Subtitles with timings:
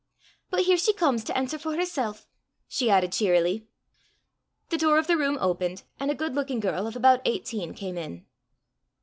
[0.49, 2.17] "But here she comes to answer for hersel'!"
[2.67, 3.67] she added cheerily.
[4.69, 7.99] The door of the room opened, and a good looking girl of about eighteen came
[7.99, 8.25] in.